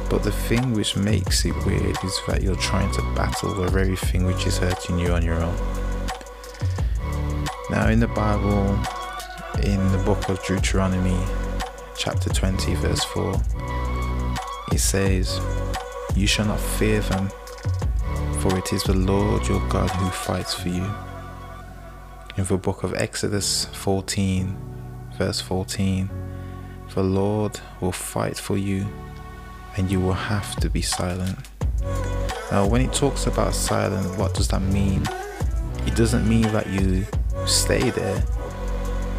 But 0.10 0.24
the 0.24 0.32
thing 0.32 0.74
which 0.74 0.96
makes 0.96 1.46
it 1.46 1.56
weird 1.66 1.98
is 2.04 2.20
that 2.28 2.44
you're 2.44 2.56
trying 2.56 2.92
to 2.94 3.02
battle 3.16 3.60
with 3.60 3.72
very 3.72 3.96
thing 3.96 4.26
which 4.26 4.46
is 4.46 4.60
hurting 4.60 5.00
you 5.00 5.14
on 5.14 5.24
your 5.24 5.42
own. 5.42 5.85
Now, 7.68 7.88
in 7.88 8.00
the 8.00 8.08
Bible, 8.08 8.80
in 9.64 9.92
the 9.92 9.98
book 10.06 10.30
of 10.30 10.40
Deuteronomy, 10.46 11.20
chapter 11.98 12.30
20, 12.30 12.76
verse 12.76 13.04
4, 13.06 13.34
it 14.72 14.78
says, 14.78 15.42
You 16.16 16.28
shall 16.28 16.46
not 16.46 16.60
fear 16.60 17.00
them, 17.00 17.30
for 18.38 18.56
it 18.56 18.72
is 18.72 18.84
the 18.84 18.94
Lord 18.94 19.48
your 19.48 19.68
God 19.68 19.90
who 19.90 20.12
fights 20.12 20.54
for 20.54 20.70
you. 20.70 20.88
In 22.38 22.44
the 22.44 22.58
book 22.58 22.84
of 22.84 22.94
Exodus 22.94 23.66
14, 23.74 24.56
verse 25.18 25.42
14, 25.42 26.08
the 26.94 27.04
Lord 27.04 27.60
will 27.82 27.92
fight 27.92 28.38
for 28.38 28.58
you 28.58 28.86
and 29.76 29.90
you 29.90 30.00
will 30.00 30.14
have 30.14 30.56
to 30.58 30.70
be 30.70 30.84
silent. 30.84 31.40
Now, 32.52 32.68
when 32.68 32.82
it 32.82 32.94
talks 32.94 33.26
about 33.26 33.56
silent, 33.56 34.20
what 34.20 34.36
does 34.36 34.50
that 34.50 34.62
mean? 34.62 35.04
It 35.88 35.96
doesn't 35.96 36.30
mean 36.30 36.44
that 36.54 36.68
you 36.68 37.08
stay 37.48 37.90
there, 37.90 38.24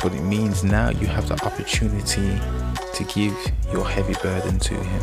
but 0.02 0.14
it 0.14 0.22
means 0.22 0.64
now 0.64 0.90
you 0.90 1.06
have 1.06 1.28
the 1.28 1.44
opportunity 1.44 2.38
to 2.94 3.04
give 3.04 3.36
your 3.72 3.88
heavy 3.88 4.14
burden 4.22 4.58
to 4.58 4.74
Him. 4.74 5.02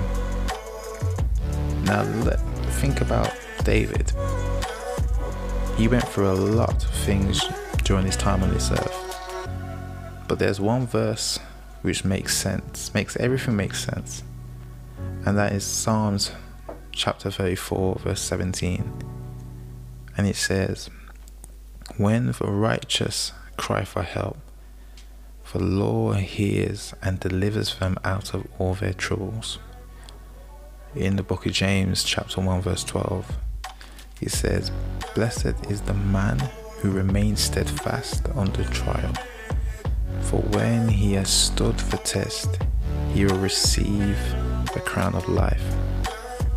Now, 1.85 2.03
let, 2.23 2.39
think 2.79 3.01
about 3.01 3.33
David. 3.63 4.11
He 5.77 5.87
went 5.87 6.07
through 6.07 6.31
a 6.31 6.33
lot 6.33 6.83
of 6.83 6.89
things 6.89 7.43
during 7.83 8.05
his 8.05 8.15
time 8.15 8.43
on 8.43 8.53
this 8.53 8.71
earth, 8.71 9.17
but 10.27 10.39
there's 10.39 10.59
one 10.59 10.87
verse 10.87 11.39
which 11.81 12.05
makes 12.05 12.37
sense, 12.37 12.93
makes 12.93 13.17
everything 13.17 13.55
make 13.55 13.73
sense, 13.73 14.23
and 15.25 15.37
that 15.37 15.51
is 15.51 15.65
Psalms 15.65 16.31
chapter 16.91 17.31
34, 17.31 17.95
verse 18.03 18.21
17. 18.21 18.91
And 20.15 20.27
it 20.27 20.35
says, 20.35 20.89
when 21.97 22.27
the 22.31 22.47
righteous 22.47 23.33
cry 23.55 23.83
for 23.83 24.01
help, 24.01 24.37
the 25.51 25.59
Lord 25.59 26.17
hears 26.17 26.95
and 27.03 27.19
delivers 27.19 27.75
them 27.75 27.97
out 28.03 28.33
of 28.33 28.47
all 28.57 28.73
their 28.73 28.93
troubles. 28.93 29.59
In 30.95 31.15
the 31.15 31.23
book 31.23 31.45
of 31.45 31.51
James, 31.51 32.03
chapter 32.03 32.41
1, 32.41 32.61
verse 32.61 32.83
12, 32.83 33.37
he 34.19 34.27
says, 34.27 34.71
Blessed 35.13 35.53
is 35.69 35.81
the 35.81 35.93
man 35.93 36.39
who 36.79 36.89
remains 36.89 37.41
steadfast 37.41 38.27
under 38.35 38.63
trial. 38.65 39.13
For 40.21 40.41
when 40.41 40.87
he 40.89 41.13
has 41.13 41.29
stood 41.29 41.77
the 41.77 41.97
test, 41.97 42.57
he 43.13 43.25
will 43.25 43.37
receive 43.37 44.17
the 44.73 44.81
crown 44.83 45.13
of 45.13 45.29
life, 45.29 45.75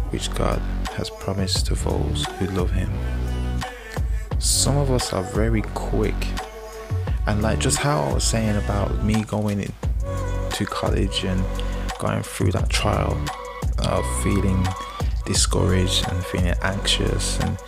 which 0.09 0.33
God 0.35 0.62
has 0.93 1.11
promised 1.11 1.66
to 1.66 1.75
those 1.75 2.25
who 2.38 2.47
love 2.47 2.71
him 2.71 2.90
some 4.38 4.76
of 4.76 4.90
us 4.90 5.12
are 5.12 5.23
very 5.23 5.62
quick. 5.75 6.14
And 7.26 7.43
like 7.43 7.59
just 7.59 7.78
how 7.78 8.02
I 8.02 8.14
was 8.14 8.25
saying 8.25 8.57
about 8.57 9.02
me 9.02 9.25
going 9.25 9.66
to 10.50 10.66
college 10.66 11.25
and 11.25 11.43
going 11.99 12.23
through 12.23 12.52
that 12.52 12.69
trial 12.69 13.19
of 13.78 14.23
feeling 14.23 14.66
discouraged 15.25 16.09
and 16.09 16.25
feeling 16.25 16.55
anxious 16.62 17.38
and 17.40 17.59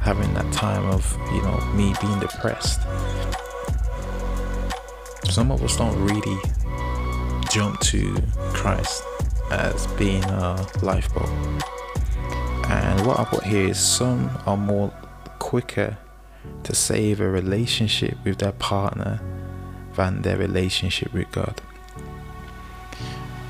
having 0.00 0.32
that 0.34 0.50
time 0.52 0.84
of 0.86 1.16
you 1.32 1.42
know 1.42 1.60
me 1.74 1.94
being 2.00 2.18
depressed. 2.18 2.80
Some 5.30 5.50
of 5.50 5.62
us 5.62 5.76
don't 5.76 5.98
really 6.04 6.38
jump 7.50 7.80
to 7.80 8.14
Christ 8.52 9.02
as 9.50 9.86
being 9.98 10.24
a 10.24 10.66
lifeboat. 10.82 11.28
And 12.68 13.06
what 13.06 13.18
I 13.18 13.24
put 13.24 13.44
here 13.44 13.68
is 13.68 13.78
some 13.78 14.30
are 14.46 14.56
more 14.56 14.92
quicker 15.54 15.96
to 16.64 16.74
save 16.74 17.20
a 17.20 17.30
relationship 17.30 18.18
with 18.24 18.38
their 18.38 18.50
partner 18.50 19.20
than 19.94 20.20
their 20.22 20.36
relationship 20.36 21.14
with 21.14 21.30
God. 21.30 21.60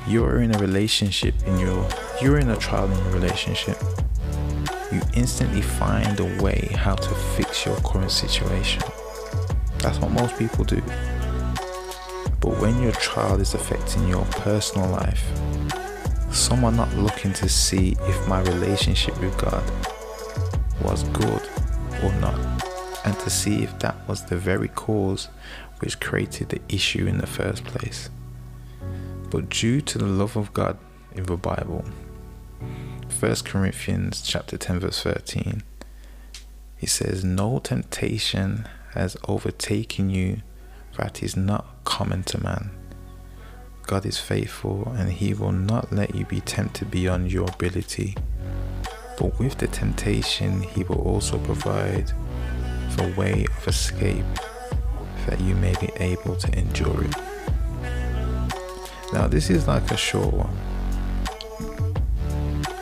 You're 0.07 0.39
in 0.41 0.53
a 0.53 0.59
relationship 0.59 1.33
in 1.47 1.57
your 1.57 1.89
you're 2.21 2.37
in 2.37 2.51
a 2.51 2.57
trial 2.57 2.91
in 2.91 2.97
your 3.05 3.13
relationship. 3.13 3.77
You 4.91 5.01
instantly 5.15 5.63
find 5.63 6.19
a 6.19 6.43
way 6.43 6.69
how 6.75 6.93
to 6.93 7.15
fix 7.35 7.65
your 7.65 7.77
current 7.77 8.11
situation. 8.11 8.83
That's 9.79 9.97
what 9.97 10.11
most 10.11 10.37
people 10.37 10.63
do. 10.63 10.83
But 12.39 12.61
when 12.61 12.83
your 12.83 12.91
trial 12.91 13.41
is 13.41 13.55
affecting 13.55 14.07
your 14.07 14.25
personal 14.25 14.87
life, 14.91 15.25
some 16.29 16.63
are 16.65 16.71
not 16.71 16.93
looking 16.93 17.33
to 17.33 17.49
see 17.49 17.97
if 18.01 18.27
my 18.27 18.41
relationship 18.41 19.19
with 19.19 19.35
God 19.39 19.63
was 20.83 21.01
good 21.05 21.41
or 22.05 22.13
not 22.19 22.39
and 23.03 23.17
to 23.19 23.29
see 23.29 23.63
if 23.63 23.77
that 23.79 23.95
was 24.07 24.25
the 24.25 24.37
very 24.37 24.67
cause 24.67 25.29
which 25.79 25.99
created 25.99 26.49
the 26.49 26.61
issue 26.69 27.05
in 27.05 27.17
the 27.17 27.27
first 27.27 27.63
place. 27.63 28.09
But 29.29 29.49
due 29.49 29.81
to 29.81 29.97
the 29.97 30.05
love 30.05 30.35
of 30.35 30.53
God 30.53 30.77
in 31.13 31.23
the 31.23 31.37
Bible, 31.37 31.85
1 33.19 33.35
Corinthians 33.45 34.21
chapter 34.21 34.57
10 34.57 34.79
verse 34.79 35.01
13, 35.01 35.63
he 36.77 36.87
says, 36.87 37.23
No 37.23 37.59
temptation 37.59 38.67
has 38.93 39.17
overtaken 39.27 40.09
you 40.09 40.41
that 40.97 41.21
is 41.21 41.35
not 41.35 41.83
common 41.83 42.23
to 42.23 42.41
man. 42.41 42.71
God 43.83 44.05
is 44.05 44.17
faithful 44.17 44.93
and 44.97 45.11
he 45.11 45.33
will 45.33 45.51
not 45.51 45.91
let 45.91 46.15
you 46.15 46.25
be 46.25 46.41
tempted 46.41 46.89
beyond 46.89 47.31
your 47.31 47.49
ability. 47.49 48.15
But 49.17 49.39
with 49.39 49.57
the 49.57 49.67
temptation, 49.67 50.61
he 50.61 50.83
will 50.83 51.01
also 51.01 51.37
provide 51.39 52.11
a 52.99 53.13
way 53.17 53.45
of 53.57 53.67
escape 53.67 54.25
that 55.27 55.39
you 55.41 55.55
may 55.55 55.73
be 55.81 55.89
able 55.97 56.35
to 56.35 56.57
endure 56.57 57.03
it. 57.03 57.15
Now, 59.13 59.27
this 59.27 59.49
is 59.49 59.67
like 59.67 59.91
a 59.91 59.97
short 59.97 60.33
one. 60.33 60.57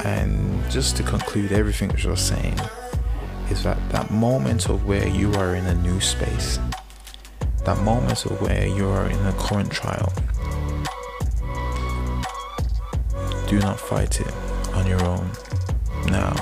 And 0.04 0.70
just 0.70 0.98
to 0.98 1.04
conclude 1.04 1.52
everything 1.52 1.92
I 1.92 2.10
was 2.10 2.22
saying, 2.22 2.60
is 3.50 3.64
that 3.64 3.78
that 3.92 4.12
moment 4.12 4.70
of 4.70 4.86
where 4.86 5.08
you 5.08 5.34
are 5.36 5.56
in 5.56 5.66
a 5.66 5.76
new 5.76 6.02
space, 6.02 6.60
that 7.66 7.78
moment 7.84 8.26
of 8.26 8.42
where 8.42 8.68
you 8.68 8.88
are 8.88 9.06
in 9.06 9.26
a 9.26 9.34
current 9.34 9.72
trial, 9.72 10.12
do 13.48 13.60
not 13.60 13.80
fight 13.80 14.20
it 14.20 14.34
on 14.74 14.88
your 14.88 15.04
own. 15.06 15.30
Now, 16.08 16.34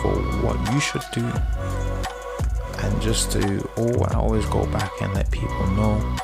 for 0.00 0.14
what 0.42 0.72
you 0.72 0.80
should 0.80 1.04
do, 1.12 1.24
and 2.84 3.02
just 3.02 3.32
to 3.32 3.68
all 3.76 4.04
I 4.04 4.14
always 4.14 4.46
go 4.46 4.66
back 4.66 4.92
and 5.00 5.14
let 5.14 5.30
people 5.30 5.66
know 5.68 6.16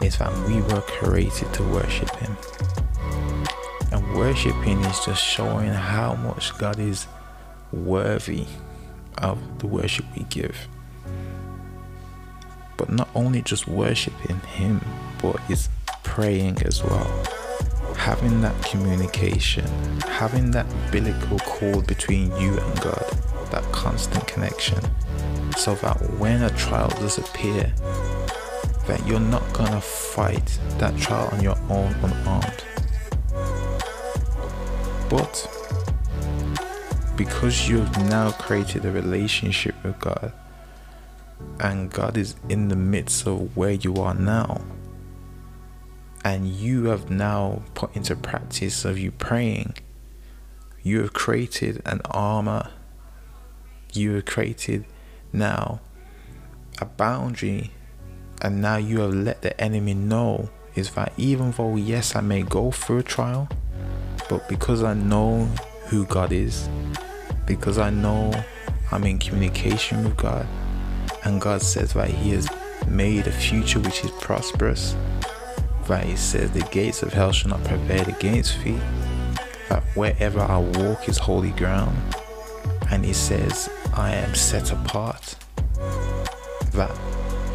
is 0.00 0.18
that 0.18 0.32
we 0.48 0.60
were 0.62 0.80
created 0.82 1.52
to 1.54 1.62
worship 1.64 2.14
Him. 2.16 2.36
And 3.90 4.14
worshiping 4.14 4.78
is 4.84 5.04
just 5.04 5.22
showing 5.24 5.70
how 5.70 6.14
much 6.14 6.56
God 6.58 6.78
is 6.78 7.06
worthy 7.72 8.46
of 9.16 9.38
the 9.58 9.66
worship 9.66 10.04
we 10.16 10.24
give. 10.24 10.68
But 12.76 12.90
not 12.90 13.08
only 13.14 13.42
just 13.42 13.66
worshiping 13.66 14.38
Him, 14.40 14.80
but 15.20 15.40
it's 15.48 15.68
praying 16.04 16.62
as 16.62 16.82
well. 16.82 17.37
Having 17.98 18.40
that 18.40 18.62
communication, 18.62 19.66
having 20.00 20.50
that 20.52 20.66
umbilical 20.72 21.38
cord 21.40 21.86
between 21.86 22.34
you 22.40 22.58
and 22.58 22.80
God, 22.80 23.04
that 23.50 23.64
constant 23.72 24.26
connection, 24.26 24.80
so 25.56 25.74
that 25.76 25.96
when 26.18 26.42
a 26.42 26.50
trial 26.50 26.88
does 26.88 27.18
appear, 27.18 27.72
that 28.86 29.06
you're 29.06 29.20
not 29.20 29.52
gonna 29.52 29.80
fight 29.80 30.58
that 30.78 30.96
trial 30.98 31.28
on 31.32 31.42
your 31.42 31.58
own 31.68 31.92
unarmed. 32.02 32.64
But 35.10 35.46
because 37.16 37.68
you've 37.68 37.96
now 38.08 38.30
created 38.30 38.84
a 38.84 38.90
relationship 38.90 39.74
with 39.82 39.98
God 39.98 40.32
and 41.60 41.90
God 41.90 42.16
is 42.16 42.36
in 42.48 42.68
the 42.68 42.76
midst 42.76 43.26
of 43.26 43.56
where 43.56 43.72
you 43.72 43.96
are 43.96 44.14
now, 44.14 44.60
and 46.24 46.48
you 46.48 46.84
have 46.86 47.10
now 47.10 47.62
put 47.74 47.94
into 47.94 48.16
practice 48.16 48.84
of 48.84 48.98
you 48.98 49.10
praying, 49.10 49.74
you 50.82 51.00
have 51.00 51.12
created 51.12 51.82
an 51.86 52.00
armor, 52.10 52.70
you 53.92 54.14
have 54.14 54.26
created 54.26 54.84
now 55.32 55.80
a 56.80 56.84
boundary, 56.84 57.70
and 58.42 58.60
now 58.60 58.76
you 58.76 59.00
have 59.00 59.14
let 59.14 59.42
the 59.42 59.58
enemy 59.60 59.94
know 59.94 60.48
is 60.74 60.92
that 60.92 61.12
even 61.16 61.50
though, 61.52 61.76
yes, 61.76 62.14
I 62.14 62.20
may 62.20 62.42
go 62.42 62.70
through 62.70 62.98
a 62.98 63.02
trial, 63.02 63.48
but 64.28 64.48
because 64.48 64.82
I 64.82 64.94
know 64.94 65.44
who 65.86 66.06
God 66.06 66.32
is, 66.32 66.68
because 67.46 67.78
I 67.78 67.90
know 67.90 68.32
I'm 68.92 69.04
in 69.04 69.18
communication 69.18 70.04
with 70.04 70.16
God, 70.16 70.46
and 71.24 71.40
God 71.40 71.62
says 71.62 71.94
that 71.94 72.10
He 72.10 72.30
has 72.30 72.48
made 72.86 73.26
a 73.26 73.32
future 73.32 73.80
which 73.80 74.04
is 74.04 74.10
prosperous, 74.12 74.94
that 75.88 76.04
He 76.04 76.16
says 76.16 76.50
the 76.52 76.60
gates 76.70 77.02
of 77.02 77.12
hell 77.12 77.32
shall 77.32 77.50
not 77.50 77.64
prevail 77.64 78.06
against 78.08 78.62
thee, 78.62 78.78
that 79.68 79.82
wherever 79.94 80.40
I 80.40 80.58
walk 80.58 81.08
is 81.08 81.18
holy 81.18 81.50
ground, 81.52 81.96
and 82.90 83.04
He 83.04 83.12
says, 83.12 83.68
I 83.94 84.14
am 84.14 84.34
set 84.34 84.70
apart, 84.72 85.34
that 86.72 86.96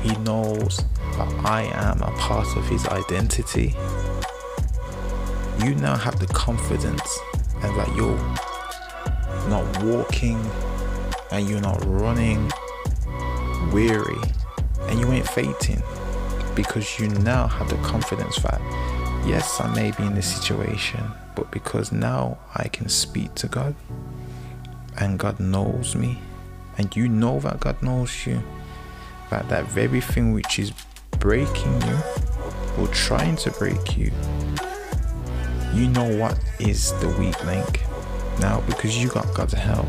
He 0.01 0.15
knows 0.17 0.77
that 1.17 1.45
I 1.45 1.63
am 1.73 2.01
a 2.01 2.11
part 2.17 2.57
of 2.57 2.67
His 2.67 2.85
identity. 2.87 3.75
You 5.63 5.75
now 5.75 5.95
have 5.95 6.19
the 6.19 6.27
confidence 6.33 7.19
and 7.61 7.77
that 7.77 7.95
you're 7.95 8.17
not 9.47 9.83
walking 9.83 10.39
and 11.31 11.47
you're 11.47 11.61
not 11.61 11.79
running 11.85 12.51
weary 13.71 14.21
and 14.87 14.99
you 14.99 15.11
ain't 15.11 15.27
fainting 15.27 15.81
because 16.55 16.99
you 16.99 17.07
now 17.09 17.47
have 17.47 17.69
the 17.69 17.77
confidence 17.77 18.37
that 18.39 18.61
yes, 19.25 19.59
I 19.61 19.73
may 19.73 19.91
be 19.91 20.03
in 20.03 20.15
this 20.15 20.35
situation, 20.35 20.99
but 21.35 21.51
because 21.51 21.91
now 21.91 22.37
I 22.55 22.67
can 22.67 22.89
speak 22.89 23.35
to 23.35 23.47
God 23.47 23.75
and 24.99 25.17
God 25.17 25.39
knows 25.39 25.95
me 25.95 26.19
and 26.77 26.95
you 26.95 27.07
know 27.07 27.39
that 27.39 27.59
God 27.59 27.81
knows 27.81 28.25
you, 28.25 28.41
that 29.29 29.47
that 29.49 29.65
very 29.65 30.01
thing 30.01 30.33
which 30.33 30.59
is 30.59 30.71
breaking 31.19 31.81
you 31.83 31.97
or 32.77 32.87
trying 32.87 33.35
to 33.37 33.51
break 33.51 33.97
you, 33.97 34.11
you 35.73 35.87
know 35.87 36.17
what 36.17 36.37
is 36.59 36.91
the 36.99 37.07
weak 37.19 37.43
link 37.45 37.83
now, 38.39 38.61
because 38.61 38.97
you 38.97 39.09
got 39.09 39.33
God's 39.33 39.53
help, 39.53 39.87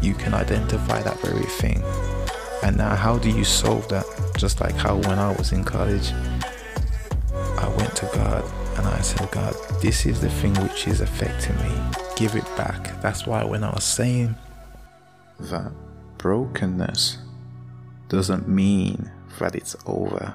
you 0.00 0.14
can 0.14 0.34
identify 0.34 1.02
that 1.02 1.20
very 1.20 1.44
thing. 1.44 1.82
And 2.66 2.78
now, 2.78 2.96
how 2.96 3.16
do 3.16 3.30
you 3.30 3.44
solve 3.44 3.86
that? 3.90 4.04
Just 4.36 4.60
like 4.60 4.74
how 4.74 4.96
when 4.96 5.20
I 5.20 5.30
was 5.36 5.52
in 5.52 5.62
college, 5.62 6.10
I 7.32 7.72
went 7.78 7.94
to 7.94 8.10
God 8.12 8.44
and 8.76 8.88
I 8.88 9.00
said, 9.02 9.30
God, 9.30 9.54
this 9.80 10.04
is 10.04 10.20
the 10.20 10.28
thing 10.28 10.52
which 10.54 10.88
is 10.88 11.00
affecting 11.00 11.54
me. 11.58 11.80
Give 12.16 12.34
it 12.34 12.44
back. 12.56 13.00
That's 13.00 13.24
why 13.24 13.44
when 13.44 13.62
I 13.62 13.72
was 13.72 13.84
saying 13.84 14.34
that 15.38 15.70
brokenness 16.18 17.18
doesn't 18.08 18.48
mean 18.48 19.12
that 19.38 19.54
it's 19.54 19.76
over, 19.86 20.34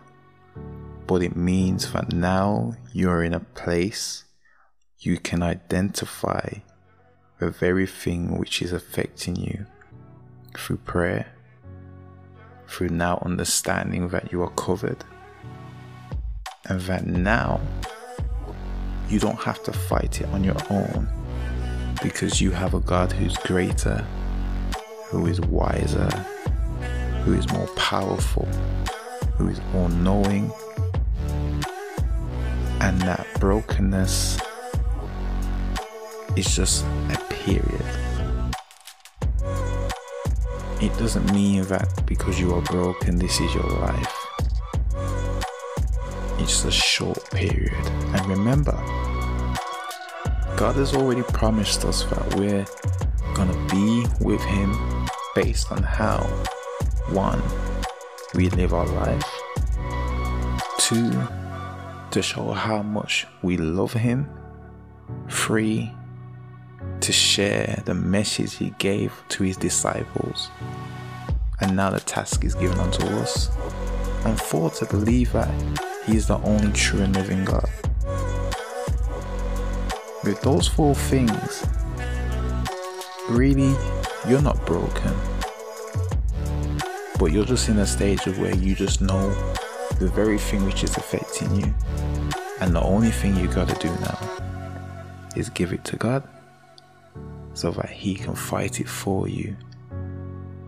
but 1.08 1.22
it 1.22 1.36
means 1.36 1.92
that 1.92 2.14
now 2.14 2.76
you're 2.94 3.24
in 3.24 3.34
a 3.34 3.42
place 3.42 4.24
you 5.00 5.18
can 5.18 5.44
identify 5.44 6.48
the 7.40 7.50
very 7.50 7.86
thing 7.86 8.38
which 8.38 8.62
is 8.62 8.72
affecting 8.72 9.36
you 9.36 9.66
through 10.56 10.78
prayer, 10.78 11.34
through 12.72 12.90
now 12.90 13.22
understanding 13.26 14.08
that 14.10 14.32
you 14.32 14.42
are 14.42 14.50
covered, 14.52 15.04
and 16.70 16.80
that 16.82 17.06
now 17.06 17.60
you 19.10 19.20
don't 19.20 19.40
have 19.40 19.62
to 19.64 19.74
fight 19.74 20.22
it 20.22 20.28
on 20.30 20.42
your 20.42 20.56
own 20.70 21.08
because 22.02 22.40
you 22.40 22.50
have 22.52 22.74
a 22.74 22.80
God 22.80 23.12
who's 23.12 23.36
greater, 23.38 24.06
who 25.08 25.28
is 25.28 25.42
wiser, 25.42 26.10
who 27.24 27.34
is 27.34 27.52
more 27.52 27.68
powerful, 27.76 28.46
who 29.36 29.50
is 29.50 29.60
all 29.76 29.90
knowing, 29.90 30.50
and 32.80 33.02
that 33.02 33.28
brokenness 33.40 34.40
is 36.38 36.56
just 36.56 36.86
a 37.10 37.18
period. 37.30 38.11
It 40.82 40.98
doesn't 40.98 41.32
mean 41.32 41.62
that 41.66 42.04
because 42.08 42.40
you 42.40 42.56
are 42.56 42.62
broken, 42.64 43.20
this 43.20 43.40
is 43.40 43.54
your 43.54 43.70
life. 43.70 44.28
It's 46.40 46.64
just 46.64 46.66
a 46.66 46.72
short 46.72 47.24
period. 47.30 47.86
And 48.16 48.26
remember, 48.26 48.74
God 50.58 50.76
has 50.78 50.96
already 50.96 51.22
promised 51.22 51.86
us 51.86 52.04
that 52.06 52.36
we're 52.36 52.66
gonna 53.36 53.68
be 53.70 54.08
with 54.26 54.42
Him 54.42 54.76
based 55.36 55.72
on 55.72 55.84
how 55.84 56.22
one, 57.12 57.44
we 58.34 58.50
live 58.50 58.74
our 58.74 58.88
life, 58.88 59.24
two, 60.80 61.12
to 62.10 62.24
show 62.24 62.54
how 62.54 62.82
much 62.82 63.28
we 63.44 63.56
love 63.56 63.94
Him, 63.94 64.28
three, 65.30 65.92
to 67.02 67.12
share 67.12 67.82
the 67.86 67.94
message 67.94 68.56
he 68.56 68.70
gave 68.78 69.12
to 69.30 69.44
his 69.44 69.58
disciples. 69.58 70.50
And 71.60 71.76
now 71.76 71.90
the 71.90 72.00
task 72.00 72.46
is 72.46 72.54
given 72.54 72.78
unto 72.80 73.04
us. 73.06 73.50
And 74.26 74.40
four, 74.40 74.70
to 74.72 74.86
believe 74.86 75.32
that 75.34 75.50
he 76.06 76.16
is 76.16 76.28
the 76.28 76.38
only 76.40 76.72
true 76.74 77.02
and 77.02 77.16
living 77.16 77.44
God. 77.44 77.70
With 80.24 80.40
those 80.42 80.68
four 80.68 80.94
things, 80.94 81.66
really, 83.30 83.76
you're 84.30 84.42
not 84.42 84.64
broken. 84.66 85.16
But 87.18 87.32
you're 87.32 87.46
just 87.46 87.70
in 87.70 87.80
a 87.80 87.88
stage 87.88 88.28
of 88.28 88.40
where 88.40 88.56
you 88.56 88.76
just 88.76 89.02
know 89.02 89.30
the 90.00 90.12
very 90.14 90.38
thing 90.38 90.66
which 90.66 90.84
is 90.84 90.96
affecting 90.98 91.56
you. 91.56 91.74
And 92.60 92.76
the 92.76 92.82
only 92.82 93.10
thing 93.10 93.36
you 93.36 93.48
gotta 93.48 93.76
do 93.80 93.90
now 94.02 94.20
is 95.36 95.50
give 95.50 95.74
it 95.74 95.84
to 95.86 95.96
God 95.96 96.24
so 97.62 97.70
that 97.70 97.92
He 97.92 98.16
can 98.16 98.34
fight 98.34 98.80
it 98.80 98.90
for 98.90 99.28
you. 99.28 99.56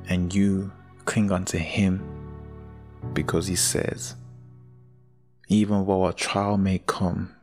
And 0.10 0.32
you 0.32 0.72
cling 1.06 1.32
unto 1.32 1.58
Him 1.58 2.04
because 3.14 3.48
He 3.48 3.56
says, 3.56 4.16
even 5.48 5.88
though 5.88 6.06
a 6.06 6.14
trial 6.14 6.56
may 6.56 6.78
come, 6.86 7.34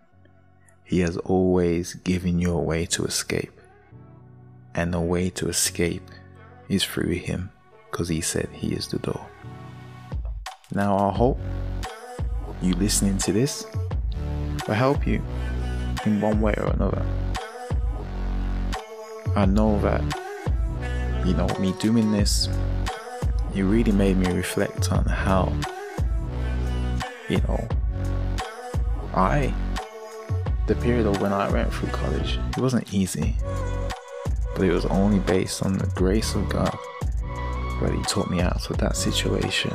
He 0.85 1.01
has 1.01 1.17
always 1.17 1.95
given 1.95 2.39
you 2.39 2.53
a 2.53 2.63
way 2.63 2.87
to 2.87 3.05
escape. 3.05 3.61
And 4.73 4.95
the 4.95 5.01
way 5.01 5.31
to 5.31 5.49
escape 5.49 6.09
is 6.69 6.85
through 6.85 7.15
Him 7.15 7.51
because 7.91 8.09
He 8.09 8.21
said 8.21 8.49
He 8.53 8.73
is 8.73 8.87
the 8.87 9.01
door. 9.01 9.27
Now, 10.73 10.97
I 10.97 11.13
hope 11.13 11.41
you 12.63 12.75
listening 12.75 13.19
to 13.19 13.33
this 13.33 13.67
will 14.69 14.75
help 14.75 15.09
you 15.09 15.21
in 16.07 16.21
one 16.21 16.41
way 16.41 16.55
or 16.57 16.69
another. 16.69 17.05
I 19.37 19.47
know 19.47 19.81
that, 19.81 20.03
you 21.27 21.35
know, 21.35 21.47
me 21.59 21.73
doing 21.81 22.13
this 22.13 22.49
it 23.55 23.63
really 23.63 23.93
made 23.93 24.17
me 24.17 24.31
reflect 24.33 24.93
on 24.93 25.05
how, 25.05 25.53
you 27.29 27.39
know, 27.39 27.69
I, 29.13 29.53
the 30.67 30.77
period 30.77 31.07
of 31.07 31.21
when 31.21 31.33
I 31.33 31.51
went 31.51 31.73
through 31.73 31.89
college, 31.89 32.39
it 32.57 32.59
wasn't 32.59 32.95
easy, 32.95 33.37
but 34.55 34.65
it 34.65 34.73
was 34.73 34.87
only 34.87 35.19
based 35.19 35.65
on 35.65 35.79
the 35.79 35.87
grace 35.89 36.35
of 36.37 36.49
God 36.49 36.77
that 37.81 37.93
He 37.93 38.03
taught 38.03 38.31
me 38.31 38.41
out 38.41 38.71
of 38.71 38.79
that 38.79 38.97
situation 38.97 39.75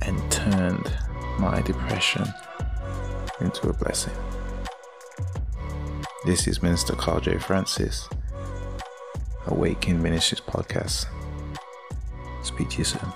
and 0.00 0.32
turned 0.32 0.90
my 1.38 1.60
depression 1.62 2.26
into 3.40 3.68
a 3.68 3.72
blessing. 3.74 4.14
This 6.24 6.48
is 6.48 6.62
Minister 6.62 6.94
Carl 6.94 7.20
J. 7.20 7.36
Francis, 7.36 8.08
Awaken 9.46 10.02
Ministries 10.02 10.40
Podcast. 10.40 11.04
Speak 12.42 12.70
to 12.70 12.78
you 12.78 12.84
soon. 12.84 13.12